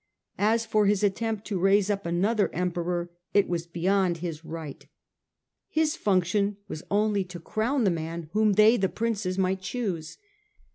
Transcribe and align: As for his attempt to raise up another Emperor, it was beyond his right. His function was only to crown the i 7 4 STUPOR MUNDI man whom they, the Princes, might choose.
As 0.39 0.65
for 0.65 0.87
his 0.87 1.03
attempt 1.03 1.45
to 1.45 1.59
raise 1.59 1.91
up 1.91 2.07
another 2.07 2.49
Emperor, 2.55 3.11
it 3.35 3.47
was 3.47 3.67
beyond 3.67 4.17
his 4.17 4.43
right. 4.43 4.87
His 5.69 5.95
function 5.95 6.57
was 6.67 6.81
only 6.89 7.23
to 7.25 7.39
crown 7.39 7.83
the 7.83 7.91
i 7.91 7.93
7 7.93 7.93
4 7.93 7.99
STUPOR 7.99 8.09
MUNDI 8.09 8.21
man 8.23 8.29
whom 8.33 8.53
they, 8.53 8.77
the 8.77 8.89
Princes, 8.89 9.37
might 9.37 9.61
choose. 9.61 10.17